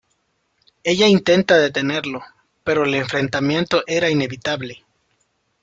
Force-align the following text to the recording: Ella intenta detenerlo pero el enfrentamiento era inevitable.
Ella 0.83 1.05
intenta 1.07 1.59
detenerlo 1.59 2.23
pero 2.63 2.85
el 2.85 2.95
enfrentamiento 2.95 3.83
era 3.85 4.09
inevitable. 4.09 4.83